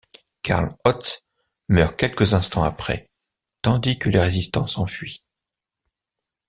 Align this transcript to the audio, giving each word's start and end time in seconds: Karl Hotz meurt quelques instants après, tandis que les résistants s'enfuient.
Karl 0.41 0.75
Hotz 0.83 1.29
meurt 1.67 1.95
quelques 1.95 2.33
instants 2.33 2.63
après, 2.63 3.07
tandis 3.61 3.99
que 3.99 4.09
les 4.09 4.17
résistants 4.19 4.65
s'enfuient. 4.65 5.21